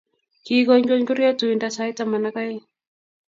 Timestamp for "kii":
0.45-0.65